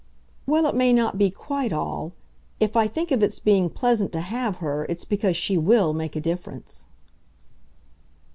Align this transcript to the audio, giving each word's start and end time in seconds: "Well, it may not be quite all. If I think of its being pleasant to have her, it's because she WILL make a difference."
"Well, 0.47 0.65
it 0.65 0.73
may 0.73 0.93
not 0.93 1.19
be 1.19 1.29
quite 1.29 1.71
all. 1.71 2.13
If 2.59 2.75
I 2.75 2.87
think 2.87 3.11
of 3.11 3.21
its 3.21 3.37
being 3.37 3.69
pleasant 3.69 4.11
to 4.13 4.21
have 4.21 4.55
her, 4.57 4.87
it's 4.89 5.05
because 5.05 5.37
she 5.37 5.59
WILL 5.59 5.93
make 5.93 6.15
a 6.15 6.19
difference." 6.19 6.87